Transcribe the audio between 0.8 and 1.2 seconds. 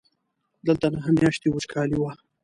نهه